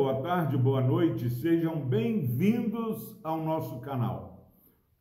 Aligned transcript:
boa 0.00 0.14
tarde, 0.22 0.56
boa 0.56 0.80
noite, 0.80 1.28
sejam 1.28 1.78
bem-vindos 1.78 3.20
ao 3.22 3.36
nosso 3.36 3.80
canal, 3.80 4.50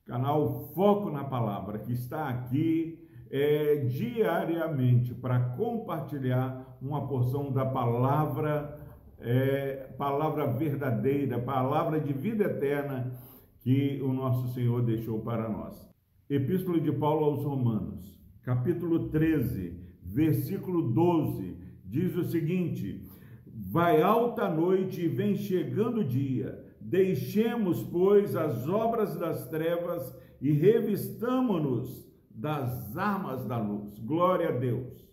canal 0.06 0.74
Foco 0.76 1.10
na 1.10 1.24
Palavra, 1.24 1.80
que 1.80 1.94
está 1.94 2.28
aqui 2.28 3.00
é, 3.32 3.76
diariamente 3.86 5.16
para 5.16 5.40
compartilhar 5.56 6.78
uma 6.82 7.08
porção 7.08 7.50
da 7.50 7.66
palavra, 7.66 8.78
é, 9.20 9.90
palavra 9.98 10.46
verdadeira, 10.48 11.40
palavra 11.40 11.98
de 12.02 12.12
vida 12.12 12.44
eterna 12.44 13.14
que 13.62 14.02
o 14.04 14.12
nosso 14.12 14.50
Senhor 14.50 14.82
deixou 14.82 15.22
para 15.22 15.48
nós. 15.48 15.90
Epístola 16.30 16.78
de 16.78 16.92
Paulo 16.92 17.24
aos 17.24 17.46
Romanos, 17.46 18.20
capítulo 18.44 19.08
13, 19.08 19.80
versículo 20.04 20.92
12, 20.92 21.58
diz 21.86 22.18
o 22.18 22.26
seguinte: 22.26 23.08
Vai 23.72 24.02
alta 24.02 24.50
noite 24.50 25.02
e 25.02 25.08
vem 25.08 25.36
chegando 25.36 26.00
o 26.00 26.04
dia. 26.04 26.60
Deixemos, 26.82 27.84
pois, 27.84 28.36
as 28.36 28.68
obras 28.68 29.16
das 29.16 29.48
trevas 29.48 30.18
e 30.42 30.52
revistamo-nos 30.52 32.10
das 32.32 32.98
armas 32.98 33.46
da 33.46 33.60
luz. 33.60 34.00
Glória 34.00 34.50
a 34.50 34.52
Deus. 34.54 35.08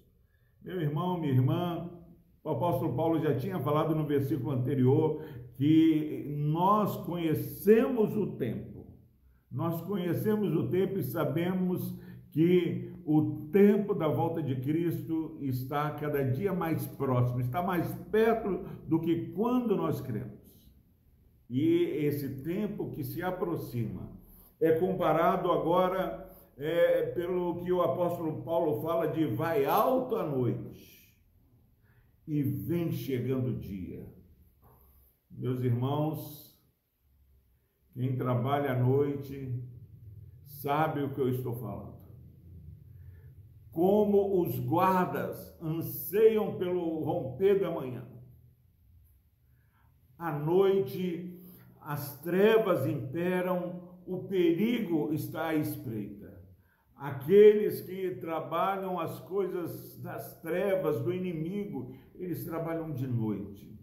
Meu 0.65 0.81
irmão, 0.81 1.21
minha 1.21 1.35
irmã, 1.35 1.91
o 2.43 2.49
apóstolo 2.49 2.97
Paulo 2.97 3.21
já 3.21 3.37
tinha 3.37 3.61
falado 3.61 3.95
no 3.95 4.07
versículo 4.07 4.53
anterior 4.53 5.23
que 5.53 6.25
nós 6.39 6.97
conhecemos 7.05 8.17
o 8.17 8.39
tempo. 8.39 8.87
Nós 9.53 9.83
conhecemos 9.83 10.57
o 10.57 10.67
tempo 10.69 10.99
e 10.99 11.03
sabemos 11.03 11.95
que 12.31 12.96
o 13.09 13.49
tempo 13.53 13.95
da 13.95 14.09
volta 14.09 14.43
de 14.43 14.57
Cristo 14.57 15.39
está 15.41 15.93
cada 15.93 16.25
dia 16.25 16.53
mais 16.53 16.85
próximo, 16.85 17.41
está 17.41 17.63
mais 17.63 17.89
perto 18.11 18.65
do 18.85 18.99
que 18.99 19.29
quando 19.29 19.77
nós 19.77 20.01
cremos. 20.01 20.41
E 21.49 21.85
esse 22.05 22.43
tempo 22.43 22.91
que 22.91 23.05
se 23.05 23.23
aproxima 23.23 24.11
é 24.61 24.73
comparado 24.73 25.53
agora 25.53 26.29
é, 26.57 27.03
pelo 27.13 27.63
que 27.63 27.71
o 27.71 27.81
apóstolo 27.81 28.43
Paulo 28.43 28.83
fala 28.83 29.07
de 29.07 29.25
vai 29.25 29.65
alto 29.65 30.17
a 30.17 30.27
noite 30.27 31.17
e 32.27 32.43
vem 32.43 32.91
chegando 32.91 33.51
o 33.51 33.57
dia. 33.57 34.05
Meus 35.31 35.61
irmãos, 35.61 36.61
quem 37.95 38.17
trabalha 38.17 38.73
à 38.73 38.77
noite 38.77 39.63
sabe 40.43 41.05
o 41.05 41.15
que 41.15 41.21
eu 41.21 41.29
estou 41.29 41.55
falando 41.55 41.96
como 43.77 44.41
os 44.41 44.59
guardas 44.59 45.55
anseiam 45.61 46.57
pelo 46.57 47.05
romper 47.05 47.61
da 47.61 47.71
manhã. 47.71 48.09
À 50.17 50.33
noite, 50.33 51.39
as 51.83 52.19
trevas 52.23 52.87
imperam, 52.87 54.01
o 54.07 54.25
perigo 54.25 55.13
está 55.13 55.49
à 55.49 55.55
espreita. 55.57 56.43
Aqueles 56.97 57.83
que 57.83 58.15
trabalham 58.15 58.99
as 58.99 59.21
coisas 59.21 60.01
das 60.01 60.41
trevas, 60.41 60.99
do 61.01 61.13
inimigo, 61.13 61.95
eles 62.15 62.47
trabalham 62.47 62.95
de 62.95 63.07
noite. 63.07 63.79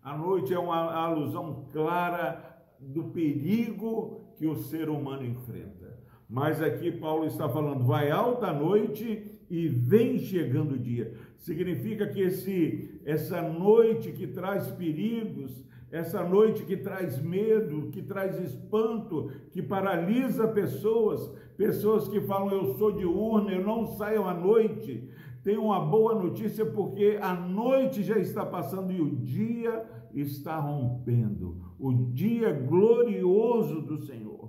A 0.00 0.16
noite 0.16 0.54
é 0.54 0.58
uma 0.58 0.94
alusão 0.94 1.68
clara 1.70 2.58
do 2.80 3.10
perigo 3.10 4.34
que 4.38 4.46
o 4.46 4.56
ser 4.56 4.88
humano 4.88 5.26
enfrenta. 5.26 6.05
Mas 6.28 6.60
aqui 6.60 6.90
Paulo 6.90 7.24
está 7.24 7.48
falando, 7.48 7.84
vai 7.84 8.10
alta 8.10 8.52
noite 8.52 9.38
e 9.48 9.68
vem 9.68 10.18
chegando 10.18 10.74
o 10.74 10.78
dia. 10.78 11.12
Significa 11.38 12.06
que 12.06 12.20
esse, 12.20 13.00
essa 13.04 13.40
noite 13.40 14.10
que 14.10 14.26
traz 14.26 14.66
perigos, 14.72 15.64
essa 15.90 16.24
noite 16.24 16.64
que 16.64 16.76
traz 16.76 17.22
medo, 17.22 17.90
que 17.92 18.02
traz 18.02 18.40
espanto, 18.40 19.30
que 19.52 19.62
paralisa 19.62 20.48
pessoas, 20.48 21.30
pessoas 21.56 22.08
que 22.08 22.20
falam 22.20 22.50
eu 22.50 22.74
sou 22.76 22.90
diurno, 22.90 23.50
eu 23.50 23.64
não 23.64 23.86
saio 23.86 24.24
à 24.24 24.34
noite. 24.34 25.08
Tem 25.44 25.56
uma 25.56 25.78
boa 25.78 26.12
notícia 26.12 26.66
porque 26.66 27.18
a 27.22 27.32
noite 27.32 28.02
já 28.02 28.18
está 28.18 28.44
passando 28.44 28.92
e 28.92 29.00
o 29.00 29.14
dia 29.14 29.86
está 30.12 30.58
rompendo. 30.58 31.56
O 31.78 31.92
dia 31.92 32.52
glorioso 32.52 33.80
do 33.80 33.96
Senhor. 33.98 34.45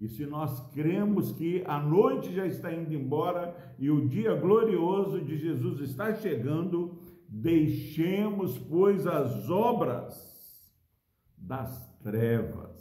E 0.00 0.08
se 0.08 0.24
nós 0.24 0.58
cremos 0.72 1.30
que 1.32 1.62
a 1.66 1.78
noite 1.78 2.32
já 2.34 2.46
está 2.46 2.72
indo 2.72 2.94
embora 2.94 3.74
e 3.78 3.90
o 3.90 4.08
dia 4.08 4.34
glorioso 4.34 5.20
de 5.20 5.36
Jesus 5.36 5.78
está 5.80 6.14
chegando, 6.14 6.98
deixemos, 7.28 8.56
pois, 8.58 9.06
as 9.06 9.50
obras 9.50 10.74
das 11.36 11.86
trevas. 11.98 12.80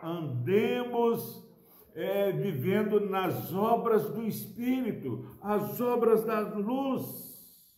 Andemos 0.00 1.44
é, 1.92 2.30
vivendo 2.30 3.00
nas 3.00 3.52
obras 3.52 4.10
do 4.10 4.22
Espírito, 4.22 5.36
as 5.40 5.80
obras 5.80 6.24
da 6.24 6.38
luz. 6.38 7.74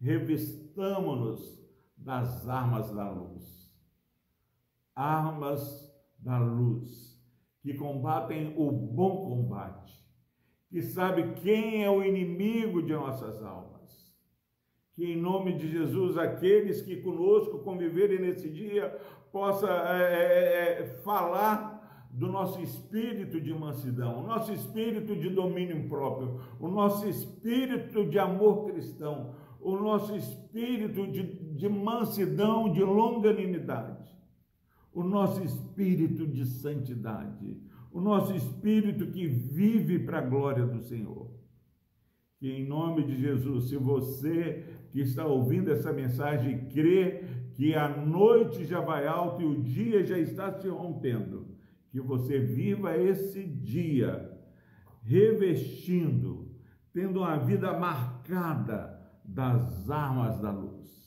Revistamo-nos 0.00 1.62
das 1.98 2.48
armas 2.48 2.90
da 2.92 3.10
luz. 3.10 3.70
Armas 4.94 5.86
da 6.18 6.38
luz 6.38 7.15
que 7.66 7.74
combatem 7.74 8.54
o 8.56 8.70
bom 8.70 9.26
combate, 9.26 9.92
que 10.70 10.80
sabe 10.80 11.32
quem 11.42 11.82
é 11.82 11.90
o 11.90 12.00
inimigo 12.00 12.80
de 12.80 12.92
nossas 12.92 13.42
almas. 13.42 14.14
Que 14.94 15.04
em 15.04 15.20
nome 15.20 15.54
de 15.54 15.72
Jesus, 15.72 16.16
aqueles 16.16 16.80
que 16.80 17.02
conosco 17.02 17.58
conviverem 17.64 18.20
nesse 18.20 18.48
dia, 18.48 18.96
possa 19.32 19.66
é, 19.68 20.78
é, 20.78 20.82
é 20.82 20.86
falar 21.02 22.06
do 22.12 22.28
nosso 22.28 22.62
espírito 22.62 23.40
de 23.40 23.52
mansidão, 23.52 24.20
o 24.20 24.26
nosso 24.28 24.52
espírito 24.52 25.16
de 25.16 25.28
domínio 25.28 25.88
próprio, 25.88 26.40
o 26.60 26.68
nosso 26.68 27.08
espírito 27.08 28.06
de 28.06 28.16
amor 28.16 28.66
cristão, 28.66 29.34
o 29.60 29.74
nosso 29.76 30.14
espírito 30.14 31.04
de, 31.08 31.24
de 31.56 31.68
mansidão, 31.68 32.72
de 32.72 32.84
longanimidade 32.84 34.15
o 34.96 35.04
nosso 35.04 35.44
espírito 35.44 36.26
de 36.26 36.46
santidade, 36.46 37.60
o 37.92 38.00
nosso 38.00 38.34
espírito 38.34 39.06
que 39.08 39.26
vive 39.26 39.98
para 39.98 40.20
a 40.20 40.22
glória 40.22 40.64
do 40.64 40.80
Senhor. 40.80 41.30
Que 42.38 42.50
em 42.50 42.66
nome 42.66 43.04
de 43.04 43.14
Jesus, 43.14 43.68
se 43.68 43.76
você 43.76 44.64
que 44.90 45.02
está 45.02 45.26
ouvindo 45.26 45.70
essa 45.70 45.92
mensagem 45.92 46.66
crê 46.70 47.24
que 47.52 47.74
a 47.74 47.94
noite 47.94 48.64
já 48.64 48.80
vai 48.80 49.06
alto 49.06 49.42
e 49.42 49.44
o 49.44 49.62
dia 49.62 50.02
já 50.02 50.18
está 50.18 50.50
se 50.58 50.66
rompendo, 50.66 51.46
que 51.90 52.00
você 52.00 52.38
viva 52.38 52.96
esse 52.96 53.44
dia 53.44 54.32
revestindo, 55.02 56.56
tendo 56.90 57.18
uma 57.18 57.36
vida 57.36 57.78
marcada 57.78 58.98
das 59.22 59.90
armas 59.90 60.40
da 60.40 60.50
luz. 60.50 61.05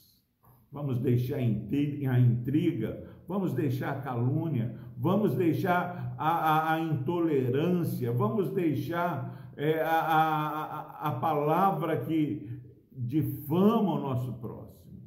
Vamos 0.72 1.00
deixar 1.00 1.38
a 1.38 2.20
intriga, 2.20 3.04
vamos 3.28 3.54
deixar 3.54 3.92
a 3.92 4.02
calúnia, 4.02 4.76
vamos 4.96 5.36
deixar 5.36 6.16
a, 6.18 6.30
a, 6.30 6.74
a 6.74 6.80
intolerância, 6.80 8.12
vamos 8.12 8.52
deixar 8.52 9.52
é, 9.58 9.82
a, 9.82 10.00
a, 10.00 11.10
a 11.10 11.12
palavra 11.20 11.98
que 11.98 12.62
difama 12.92 13.94
o 13.94 14.00
nosso 14.00 14.34
próximo. 14.34 15.02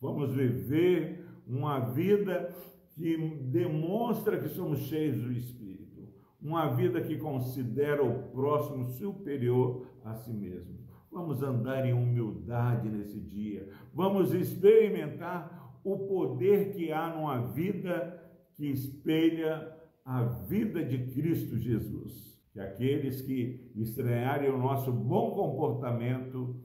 Vamos 0.00 0.34
viver 0.34 1.26
uma 1.46 1.78
vida 1.78 2.54
que 2.94 3.16
demonstra 3.50 4.38
que 4.38 4.48
somos 4.48 4.80
cheios 4.80 5.20
do 5.20 5.32
Espírito, 5.32 6.08
uma 6.40 6.74
vida 6.74 7.00
que 7.00 7.16
considera 7.16 8.02
o 8.04 8.30
próximo 8.30 8.84
superior 8.86 9.86
a 10.04 10.14
si 10.14 10.32
mesmo. 10.32 10.80
Vamos 11.10 11.42
andar 11.42 11.84
em 11.84 11.92
humildade 11.92 12.88
nesse 12.88 13.18
dia, 13.20 13.68
vamos 13.92 14.32
experimentar 14.32 15.80
o 15.82 15.98
poder 15.98 16.72
que 16.72 16.92
há 16.92 17.14
numa 17.14 17.46
vida 17.48 18.20
que 18.54 18.66
espelha 18.66 19.76
a 20.04 20.22
vida 20.22 20.84
de 20.84 20.98
Cristo 21.12 21.58
Jesus. 21.58 22.38
Que 22.52 22.60
aqueles 22.60 23.22
que 23.22 23.70
estranharem 23.76 24.50
o 24.50 24.58
nosso 24.58 24.92
bom 24.92 25.30
comportamento 25.32 26.56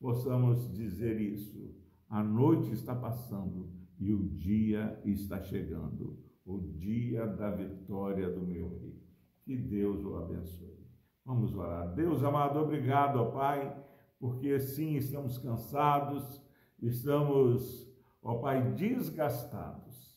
possamos 0.00 0.72
dizer 0.72 1.20
isso. 1.20 1.74
A 2.08 2.22
noite 2.22 2.72
está 2.72 2.94
passando 2.94 3.70
e 3.98 4.12
o 4.12 4.28
dia 4.30 5.00
está 5.04 5.40
chegando 5.40 6.18
o 6.44 6.58
dia 6.58 7.26
da 7.26 7.50
vitória 7.50 8.30
do 8.30 8.46
meu 8.46 8.68
rei. 8.80 9.00
Que 9.44 9.56
Deus 9.56 10.04
o 10.04 10.16
abençoe. 10.16 10.86
Vamos 11.24 11.54
orar. 11.54 11.94
Deus 11.94 12.22
amado, 12.22 12.58
obrigado, 12.58 13.16
ó 13.16 13.26
Pai, 13.26 13.76
porque 14.22 14.60
sim 14.60 14.94
estamos 14.94 15.36
cansados, 15.36 16.40
estamos 16.80 17.92
ó 18.22 18.36
Pai, 18.36 18.72
desgastados. 18.74 20.16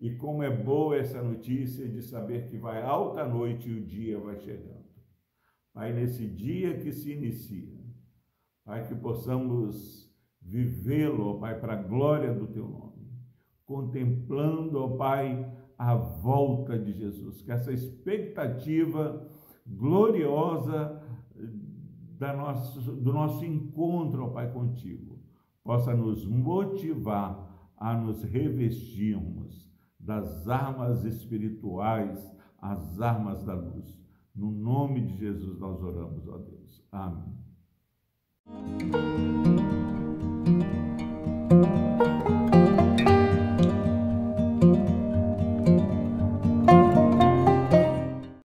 E 0.00 0.16
como 0.16 0.42
é 0.42 0.50
boa 0.50 0.96
essa 0.96 1.22
notícia 1.22 1.88
de 1.88 2.02
saber 2.02 2.48
que 2.48 2.58
vai 2.58 2.82
alta 2.82 3.24
noite 3.24 3.70
e 3.70 3.78
o 3.78 3.86
dia 3.86 4.18
vai 4.18 4.40
chegando. 4.40 4.88
Pai, 5.72 5.92
nesse 5.92 6.26
dia 6.26 6.76
que 6.78 6.90
se 6.90 7.12
inicia, 7.12 7.78
Pai, 8.64 8.88
que 8.88 8.94
possamos 8.96 10.12
vivê-lo, 10.42 11.36
ó 11.36 11.38
Pai, 11.38 11.60
para 11.60 11.74
a 11.74 11.82
glória 11.82 12.34
do 12.34 12.48
teu 12.48 12.66
nome, 12.66 13.08
contemplando, 13.64 14.82
ó 14.82 14.96
Pai, 14.96 15.48
a 15.78 15.94
volta 15.94 16.76
de 16.76 16.92
Jesus, 16.92 17.40
que 17.40 17.52
essa 17.52 17.72
expectativa 17.72 19.30
gloriosa 19.64 21.00
da 22.18 22.34
nosso, 22.36 22.80
do 22.80 23.12
nosso 23.12 23.44
encontro, 23.44 24.24
ó 24.24 24.28
Pai, 24.28 24.52
contigo, 24.52 25.18
possa 25.62 25.94
nos 25.94 26.26
motivar 26.26 27.72
a 27.76 27.94
nos 27.94 28.22
revestirmos 28.22 29.70
das 29.98 30.48
armas 30.48 31.04
espirituais, 31.04 32.18
as 32.58 33.00
armas 33.00 33.42
da 33.44 33.54
luz. 33.54 34.02
No 34.34 34.50
nome 34.50 35.00
de 35.00 35.16
Jesus 35.16 35.58
nós 35.58 35.82
oramos, 35.82 36.26
ó 36.28 36.38
Deus. 36.38 36.82
Amém. 36.92 37.34